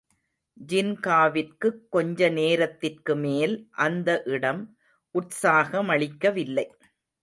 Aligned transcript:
ஜின்காவிற்குக் 0.57 1.77
கொஞ்ச 1.89 2.29
நேரத்திற்குமேல் 2.29 3.55
அந்த 3.79 4.21
இடம் 4.25 4.63
உற்சாகமளிக்கவில்லை. 5.15 6.67